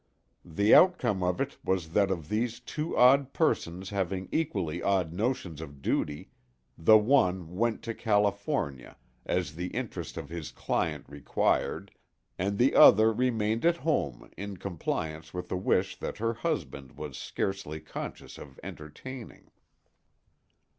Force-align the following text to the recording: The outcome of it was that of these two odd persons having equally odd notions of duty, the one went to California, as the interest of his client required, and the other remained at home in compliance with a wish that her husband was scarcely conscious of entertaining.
The 0.43 0.73
outcome 0.73 1.21
of 1.21 1.39
it 1.39 1.59
was 1.63 1.89
that 1.89 2.09
of 2.09 2.27
these 2.27 2.59
two 2.59 2.97
odd 2.97 3.33
persons 3.33 3.91
having 3.91 4.29
equally 4.31 4.81
odd 4.81 5.13
notions 5.13 5.61
of 5.61 5.83
duty, 5.83 6.31
the 6.75 6.97
one 6.97 7.55
went 7.55 7.83
to 7.83 7.93
California, 7.93 8.97
as 9.27 9.53
the 9.53 9.67
interest 9.67 10.17
of 10.17 10.29
his 10.29 10.51
client 10.51 11.05
required, 11.07 11.91
and 12.39 12.57
the 12.57 12.73
other 12.73 13.13
remained 13.13 13.63
at 13.63 13.77
home 13.77 14.31
in 14.35 14.57
compliance 14.57 15.35
with 15.35 15.51
a 15.51 15.55
wish 15.55 15.95
that 15.99 16.17
her 16.17 16.33
husband 16.33 16.97
was 16.97 17.15
scarcely 17.15 17.79
conscious 17.79 18.39
of 18.39 18.59
entertaining. 18.63 19.51